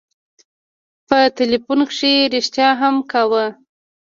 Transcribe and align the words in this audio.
په 1.07 1.17
ټېلفون 1.37 1.79
کښې 1.89 2.13
رښتيا 2.33 2.69
هم 2.81 2.95
اکا 3.03 3.21
و. 3.29 3.31